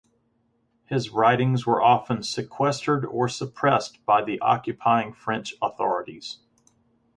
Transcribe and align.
His 0.85 1.11
writings 1.11 1.67
were 1.67 1.79
often 1.79 2.23
sequestered 2.23 3.05
or 3.05 3.29
suppressed 3.29 4.03
by 4.03 4.23
the 4.23 4.39
occupying 4.39 5.13
French 5.13 5.53
authorities. 5.61 6.39